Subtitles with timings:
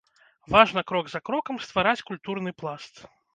[0.53, 3.05] Важна крок за крокам ствараць культурны пласт.